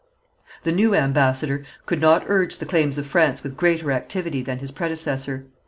The 0.63 0.71
new 0.71 0.95
ambassador 0.95 1.63
could 1.85 2.01
not 2.01 2.23
urge 2.25 2.57
the 2.57 2.65
claims 2.65 2.97
of 2.97 3.05
France 3.05 3.43
with 3.43 3.55
greater 3.55 3.91
activity 3.91 4.41
than 4.41 4.57
his 4.57 4.71
predecessor. 4.71 5.45